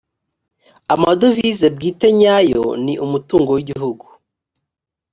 [0.93, 4.05] amadovize bwite nyayo ni umutungo wigihugu